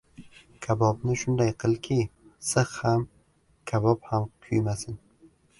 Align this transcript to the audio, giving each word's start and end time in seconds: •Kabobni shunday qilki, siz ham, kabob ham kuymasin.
•Kabobni 0.65 1.17
shunday 1.23 1.51
qilki, 1.63 1.97
siz 2.53 2.73
ham, 2.79 3.07
kabob 3.73 4.11
ham 4.15 4.29
kuymasin. 4.47 4.99